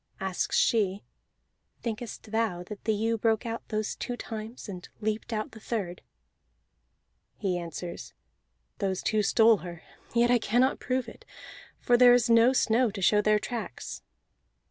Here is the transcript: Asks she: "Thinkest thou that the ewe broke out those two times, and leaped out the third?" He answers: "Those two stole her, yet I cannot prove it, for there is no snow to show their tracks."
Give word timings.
Asks 0.19 0.57
she: 0.57 1.03
"Thinkest 1.83 2.31
thou 2.31 2.63
that 2.63 2.85
the 2.85 2.93
ewe 2.95 3.19
broke 3.19 3.45
out 3.45 3.61
those 3.67 3.95
two 3.95 4.17
times, 4.17 4.67
and 4.67 4.89
leaped 4.99 5.31
out 5.31 5.51
the 5.51 5.59
third?" 5.59 6.01
He 7.37 7.55
answers: 7.59 8.15
"Those 8.79 9.03
two 9.03 9.21
stole 9.21 9.57
her, 9.57 9.83
yet 10.15 10.31
I 10.31 10.39
cannot 10.39 10.79
prove 10.79 11.07
it, 11.07 11.23
for 11.79 11.97
there 11.97 12.15
is 12.15 12.31
no 12.31 12.51
snow 12.51 12.89
to 12.89 12.99
show 12.99 13.21
their 13.21 13.37
tracks." 13.37 14.01